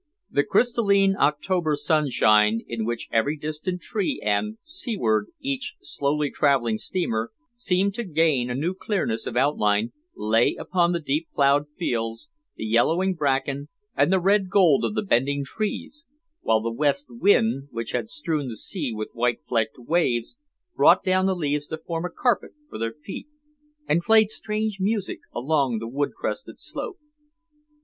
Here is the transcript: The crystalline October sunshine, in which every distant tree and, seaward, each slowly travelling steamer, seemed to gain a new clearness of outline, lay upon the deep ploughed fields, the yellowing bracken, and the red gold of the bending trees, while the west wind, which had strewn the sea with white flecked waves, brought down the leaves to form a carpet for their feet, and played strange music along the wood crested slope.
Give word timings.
The 0.31 0.43
crystalline 0.43 1.15
October 1.19 1.75
sunshine, 1.75 2.63
in 2.67 2.85
which 2.85 3.07
every 3.11 3.37
distant 3.37 3.81
tree 3.81 4.19
and, 4.25 4.57
seaward, 4.63 5.27
each 5.39 5.75
slowly 5.79 6.31
travelling 6.31 6.79
steamer, 6.79 7.31
seemed 7.53 7.93
to 7.93 8.03
gain 8.03 8.49
a 8.49 8.55
new 8.55 8.73
clearness 8.73 9.27
of 9.27 9.37
outline, 9.37 9.91
lay 10.15 10.55
upon 10.55 10.91
the 10.93 10.99
deep 10.99 11.27
ploughed 11.35 11.67
fields, 11.77 12.29
the 12.55 12.65
yellowing 12.65 13.13
bracken, 13.13 13.69
and 13.95 14.11
the 14.11 14.19
red 14.19 14.49
gold 14.49 14.83
of 14.83 14.95
the 14.95 15.03
bending 15.03 15.43
trees, 15.45 16.07
while 16.41 16.61
the 16.63 16.73
west 16.73 17.05
wind, 17.11 17.67
which 17.69 17.91
had 17.91 18.09
strewn 18.09 18.47
the 18.47 18.57
sea 18.57 18.91
with 18.91 19.11
white 19.13 19.41
flecked 19.47 19.77
waves, 19.77 20.35
brought 20.75 21.03
down 21.03 21.27
the 21.27 21.35
leaves 21.35 21.67
to 21.67 21.77
form 21.77 22.05
a 22.05 22.09
carpet 22.09 22.53
for 22.67 22.79
their 22.79 22.95
feet, 23.03 23.27
and 23.87 24.01
played 24.01 24.31
strange 24.31 24.79
music 24.79 25.19
along 25.31 25.77
the 25.77 25.87
wood 25.87 26.13
crested 26.17 26.59
slope. 26.59 26.97